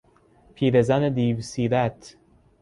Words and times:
پیرزن 0.55 1.09
دیوسیرت 1.13 2.17